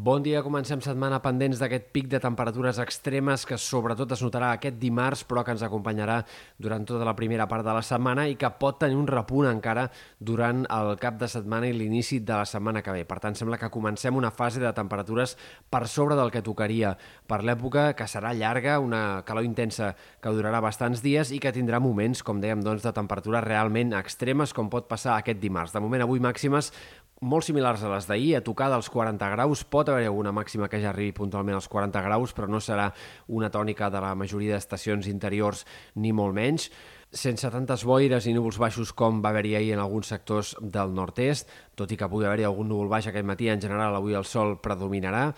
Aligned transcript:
Bon 0.00 0.22
dia, 0.24 0.40
comencem 0.40 0.80
setmana 0.80 1.18
pendents 1.20 1.58
d'aquest 1.60 1.90
pic 1.92 2.06
de 2.08 2.16
temperatures 2.24 2.78
extremes 2.80 3.42
que 3.44 3.58
sobretot 3.60 4.14
es 4.14 4.22
notarà 4.24 4.54
aquest 4.54 4.78
dimarts, 4.80 5.26
però 5.28 5.42
que 5.44 5.52
ens 5.52 5.60
acompanyarà 5.66 6.14
durant 6.56 6.86
tota 6.88 7.04
la 7.04 7.12
primera 7.18 7.44
part 7.50 7.66
de 7.66 7.74
la 7.76 7.82
setmana 7.84 8.24
i 8.24 8.38
que 8.40 8.48
pot 8.62 8.78
tenir 8.80 8.96
un 8.96 9.10
repunt 9.10 9.50
encara 9.50 9.90
durant 10.16 10.62
el 10.72 10.94
cap 11.02 11.18
de 11.20 11.28
setmana 11.28 11.68
i 11.68 11.74
l'inici 11.76 12.22
de 12.24 12.32
la 12.32 12.46
setmana 12.48 12.80
que 12.80 12.94
ve. 12.96 13.02
Per 13.04 13.18
tant, 13.20 13.36
sembla 13.36 13.58
que 13.60 13.68
comencem 13.68 14.16
una 14.16 14.30
fase 14.32 14.62
de 14.62 14.72
temperatures 14.72 15.36
per 15.68 15.82
sobre 15.84 16.16
del 16.16 16.32
que 16.32 16.40
tocaria 16.48 16.94
per 17.28 17.42
l'època, 17.44 17.90
que 17.92 18.08
serà 18.08 18.32
llarga, 18.32 18.78
una 18.80 19.20
calor 19.28 19.44
intensa 19.44 19.90
que 20.22 20.32
durarà 20.32 20.64
bastants 20.64 21.04
dies 21.04 21.28
i 21.28 21.42
que 21.44 21.52
tindrà 21.52 21.76
moments, 21.76 22.24
com 22.24 22.40
dèiem, 22.40 22.64
doncs, 22.64 22.88
de 22.88 22.96
temperatures 22.96 23.44
realment 23.44 23.92
extremes, 24.00 24.56
com 24.56 24.72
pot 24.72 24.88
passar 24.88 25.18
aquest 25.18 25.44
dimarts. 25.44 25.76
De 25.76 25.84
moment, 25.84 26.08
avui 26.08 26.24
màximes 26.24 26.72
molt 27.20 27.44
similars 27.44 27.82
a 27.84 27.90
les 27.92 28.06
d'ahir, 28.08 28.36
a 28.36 28.44
tocar 28.44 28.70
dels 28.72 28.88
40 28.90 29.28
graus. 29.34 29.64
Pot 29.64 29.88
haver 29.88 30.06
alguna 30.08 30.32
màxima 30.32 30.68
que 30.68 30.80
ja 30.80 30.90
arribi 30.90 31.12
puntualment 31.16 31.58
als 31.58 31.68
40 31.68 32.00
graus, 32.06 32.32
però 32.32 32.48
no 32.48 32.60
serà 32.60 32.90
una 33.28 33.50
tònica 33.52 33.90
de 33.92 34.00
la 34.00 34.14
majoria 34.14 34.56
d'estacions 34.56 35.06
interiors, 35.10 35.66
ni 35.94 36.12
molt 36.12 36.34
menys 36.34 36.70
sense 37.10 37.48
tantes 37.50 37.82
boires 37.82 38.26
i 38.30 38.32
núvols 38.32 38.60
baixos 38.62 38.92
com 38.94 39.18
va 39.22 39.32
haver-hi 39.32 39.56
ahir 39.58 39.72
en 39.74 39.80
alguns 39.82 40.12
sectors 40.12 40.52
del 40.62 40.94
nord-est, 40.94 41.48
tot 41.74 41.90
i 41.90 41.98
que 41.98 42.08
pugui 42.08 42.28
haver-hi 42.28 42.46
algun 42.46 42.70
núvol 42.70 42.90
baix 42.92 43.08
aquest 43.10 43.26
matí, 43.26 43.48
en 43.50 43.60
general 43.60 43.96
avui 43.98 44.14
el 44.14 44.24
sol 44.24 44.60
predominarà. 44.62 45.32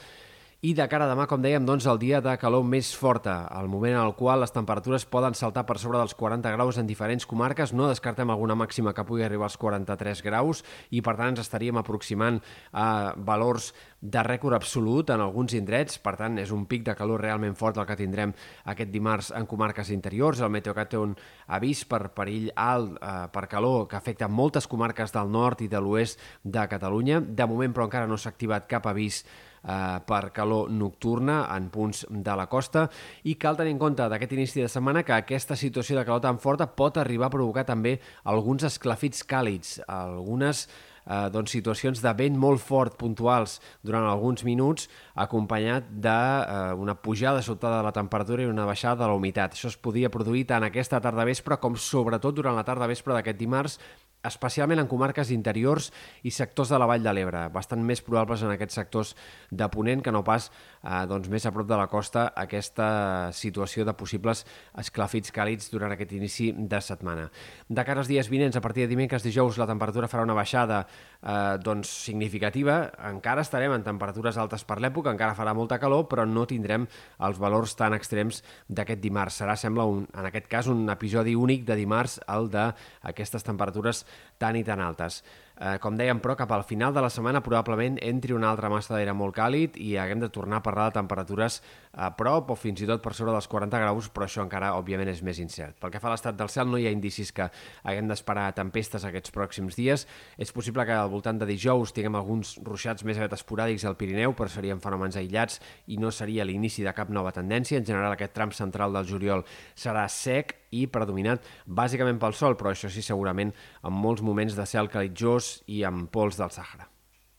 I 0.62 0.77
de 0.79 0.84
cara 0.87 1.09
a 1.09 1.11
demà, 1.11 1.25
com 1.27 1.41
dèiem, 1.43 1.65
doncs 1.66 1.89
el 1.91 1.98
dia 1.98 2.21
de 2.23 2.37
calor 2.39 2.62
més 2.62 2.93
forta, 2.95 3.33
el 3.59 3.66
moment 3.66 3.97
en 3.97 4.05
el 4.05 4.12
qual 4.15 4.45
les 4.45 4.53
temperatures 4.55 5.03
poden 5.11 5.34
saltar 5.34 5.65
per 5.66 5.75
sobre 5.83 5.98
dels 5.98 6.15
40 6.15 6.53
graus 6.55 6.79
en 6.79 6.87
diferents 6.87 7.27
comarques. 7.27 7.73
No 7.75 7.89
descartem 7.91 8.30
alguna 8.30 8.55
màxima 8.55 8.93
que 8.95 9.03
pugui 9.03 9.27
arribar 9.27 9.48
als 9.48 9.59
43 9.59 10.23
graus 10.23 10.62
i, 10.95 11.03
per 11.03 11.17
tant, 11.19 11.33
ens 11.33 11.43
estaríem 11.43 11.83
aproximant 11.83 12.39
a 12.70 12.87
valors 13.19 13.73
de 13.98 14.23
rècord 14.23 14.55
absolut 14.55 15.11
en 15.11 15.27
alguns 15.27 15.59
indrets. 15.59 15.98
Per 15.98 16.15
tant, 16.15 16.39
és 16.39 16.55
un 16.55 16.62
pic 16.70 16.87
de 16.87 16.95
calor 16.95 17.27
realment 17.27 17.59
fort 17.59 17.83
el 17.83 17.91
que 17.91 17.98
tindrem 17.98 18.31
aquest 18.70 18.95
dimarts 18.95 19.34
en 19.34 19.51
comarques 19.51 19.91
interiors. 19.91 20.47
El 20.47 20.55
Meteocat 20.55 20.95
té 20.95 21.03
un 21.03 21.19
avís 21.58 21.83
per 21.91 22.05
perill 22.14 22.53
alt 22.55 23.01
eh, 23.03 23.20
per 23.34 23.48
calor 23.51 23.89
que 23.91 23.98
afecta 23.98 24.31
moltes 24.31 24.70
comarques 24.70 25.11
del 25.11 25.27
nord 25.27 25.67
i 25.67 25.73
de 25.75 25.83
l'oest 25.83 26.23
de 26.45 26.70
Catalunya. 26.70 27.19
De 27.19 27.51
moment, 27.51 27.75
però, 27.75 27.91
encara 27.91 28.06
no 28.06 28.14
s'ha 28.14 28.31
activat 28.31 28.70
cap 28.70 28.86
avís 28.86 29.25
eh, 29.62 29.98
per 30.06 30.30
calor 30.34 30.70
nocturna 30.70 31.46
en 31.56 31.70
punts 31.70 32.05
de 32.10 32.36
la 32.36 32.46
costa. 32.46 32.88
I 33.24 33.36
cal 33.41 33.56
tenir 33.56 33.74
en 33.77 33.82
compte 33.82 34.08
d'aquest 34.08 34.36
inici 34.36 34.62
de 34.62 34.70
setmana 34.70 35.05
que 35.06 35.16
aquesta 35.16 35.56
situació 35.56 35.98
de 35.98 36.06
calor 36.06 36.22
tan 36.24 36.38
forta 36.42 36.66
pot 36.66 36.98
arribar 36.98 37.28
a 37.30 37.36
provocar 37.36 37.66
també 37.68 37.98
alguns 38.24 38.64
esclafits 38.68 39.24
càlids, 39.28 39.80
algunes 39.86 40.66
doncs, 41.05 41.53
situacions 41.55 42.03
de 42.03 42.12
vent 42.19 42.36
molt 42.39 42.62
fort 42.62 42.97
puntuals 43.00 43.58
durant 43.83 44.06
alguns 44.06 44.45
minuts 44.47 44.89
acompanyat 45.14 45.89
d'una 45.92 46.95
eh, 46.95 47.03
pujada 47.03 47.42
sobtada 47.42 47.81
de 47.81 47.89
la 47.89 47.97
temperatura 47.97 48.42
i 48.42 48.50
una 48.50 48.67
baixada 48.69 49.03
de 49.03 49.11
la 49.11 49.19
humitat. 49.19 49.56
Això 49.56 49.73
es 49.73 49.77
podia 49.77 50.11
produir 50.11 50.47
tant 50.50 50.64
aquesta 50.67 51.00
tarda 51.03 51.27
vespre 51.28 51.58
com 51.62 51.77
sobretot 51.77 52.34
durant 52.39 52.56
la 52.56 52.67
tarda 52.67 52.91
vespre 52.91 53.14
d'aquest 53.17 53.39
dimarts 53.39 53.78
especialment 54.23 54.78
en 54.78 54.86
comarques 54.86 55.30
interiors 55.34 55.91
i 56.23 56.30
sectors 56.30 56.70
de 56.70 56.78
la 56.78 56.86
Vall 56.86 57.03
de 57.03 57.12
l'Ebre, 57.14 57.42
bastant 57.55 57.83
més 57.83 58.03
probables 58.06 58.42
en 58.42 58.53
aquests 58.55 58.78
sectors 58.78 59.14
de 59.50 59.67
Ponent 59.73 60.03
que 60.03 60.12
no 60.14 60.23
pas 60.25 60.48
eh, 60.48 61.03
doncs, 61.11 61.28
més 61.33 61.47
a 61.47 61.53
prop 61.55 61.67
de 61.67 61.78
la 61.78 61.89
costa 61.91 62.28
aquesta 62.39 63.33
situació 63.34 63.84
de 63.84 63.97
possibles 63.98 64.45
esclafits 64.78 65.34
càlids 65.34 65.73
durant 65.75 65.95
aquest 65.95 66.14
inici 66.14 66.53
de 66.55 66.80
setmana. 66.80 67.28
De 67.69 67.86
cara 67.86 68.03
als 68.03 68.11
dies 68.11 68.30
vinents, 68.30 68.56
a 68.56 68.62
partir 68.62 68.86
de 68.86 68.92
dimecres, 68.95 69.27
dijous, 69.27 69.58
la 69.58 69.67
temperatura 69.67 70.11
farà 70.11 70.23
una 70.27 70.39
baixada 70.39 70.84
eh, 71.23 71.59
doncs, 71.62 71.91
significativa. 72.07 72.91
Encara 73.09 73.45
estarem 73.47 73.75
en 73.77 73.85
temperatures 73.87 74.39
altes 74.41 74.65
per 74.69 74.79
l'època, 74.83 75.12
encara 75.12 75.37
farà 75.39 75.55
molta 75.57 75.79
calor, 75.83 76.07
però 76.11 76.27
no 76.29 76.47
tindrem 76.48 76.87
els 77.23 77.41
valors 77.43 77.77
tan 77.79 77.97
extrems 77.97 78.43
d'aquest 78.69 79.03
dimarts. 79.03 79.41
Serà, 79.43 79.57
sembla, 79.57 79.87
un, 79.89 80.07
en 80.13 80.29
aquest 80.29 80.51
cas, 80.51 80.70
un 80.73 80.89
episodi 80.93 81.37
únic 81.39 81.65
de 81.69 81.79
dimarts, 81.79 82.19
el 82.33 82.51
d'aquestes 82.52 83.47
temperatures 83.47 84.05
tan 84.39 84.58
i 84.58 84.64
tan 84.67 84.83
altes. 84.83 85.23
Eh, 85.61 85.77
com 85.85 85.96
dèiem, 85.98 86.18
però, 86.23 86.35
cap 86.39 86.51
al 86.57 86.64
final 86.64 86.95
de 86.96 87.02
la 87.05 87.11
setmana 87.13 87.42
probablement 87.45 87.98
entri 88.02 88.33
una 88.33 88.48
altra 88.51 88.70
massa 88.73 88.95
d'aire 88.95 89.13
molt 89.13 89.36
càlid 89.36 89.77
i 89.77 89.92
haguem 90.01 90.23
de 90.23 90.30
tornar 90.33 90.63
a 90.63 90.64
parlar 90.64 90.89
de 90.89 90.96
temperatures 90.96 91.61
a 91.92 92.08
prop 92.17 92.51
o 92.51 92.57
fins 92.57 92.80
i 92.80 92.89
tot 92.89 93.02
per 93.05 93.13
sobre 93.14 93.35
dels 93.35 93.48
40 93.52 93.83
graus, 93.83 94.08
però 94.08 94.24
això 94.24 94.40
encara, 94.42 94.73
òbviament, 94.79 95.11
és 95.13 95.20
més 95.23 95.39
incert. 95.42 95.77
Pel 95.79 95.92
que 95.92 96.01
fa 96.01 96.08
a 96.08 96.14
l'estat 96.14 96.39
del 96.39 96.48
cel, 96.48 96.70
no 96.73 96.80
hi 96.80 96.86
ha 96.89 96.95
indicis 96.95 97.35
que 97.36 97.51
haguem 97.85 98.08
d'esperar 98.08 98.48
tempestes 98.57 99.05
aquests 99.05 99.35
pròxims 99.35 99.77
dies. 99.77 100.07
És 100.40 100.55
possible 100.57 100.86
que 100.89 100.96
al 100.96 101.13
voltant 101.13 101.39
de 101.39 101.51
dijous 101.51 101.92
tinguem 101.92 102.17
alguns 102.17 102.57
ruixats 102.64 103.05
més 103.05 103.20
aviat 103.20 103.36
esporàdics 103.36 103.84
al 103.84 103.98
Pirineu, 104.01 104.33
però 104.33 104.48
serien 104.48 104.80
fenòmens 104.80 105.20
aïllats 105.20 105.61
i 105.92 106.01
no 106.01 106.11
seria 106.11 106.48
l'inici 106.48 106.83
de 106.83 106.96
cap 106.96 107.13
nova 107.13 107.34
tendència. 107.36 107.79
En 107.79 107.86
general, 107.86 108.17
aquest 108.17 108.33
tram 108.33 108.57
central 108.57 108.96
del 108.96 109.07
juliol 109.07 109.45
serà 109.77 110.08
sec 110.08 110.61
i 110.72 110.86
predominat 110.90 111.44
bàsicament 111.66 112.18
pel 112.22 112.36
sol, 112.36 112.56
però 112.58 112.72
això 112.72 112.90
sí, 112.92 113.05
segurament, 113.05 113.52
en 113.84 113.94
molts 113.94 114.24
moments 114.24 114.56
de 114.58 114.66
cel 114.68 114.90
calitjós 114.92 115.58
i 115.68 115.84
amb 115.88 116.10
pols 116.12 116.40
del 116.40 116.52
Sàhara. 116.55 116.88